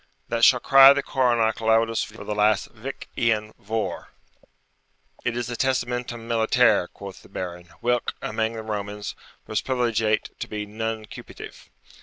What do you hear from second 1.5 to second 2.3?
loudest for